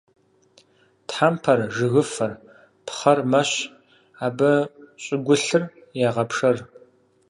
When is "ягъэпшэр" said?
6.07-6.57